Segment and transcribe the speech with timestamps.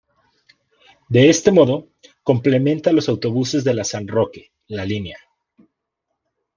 [1.09, 1.89] De este modo,
[2.23, 5.19] complementa a los autobuses de la San Roque-La Línea.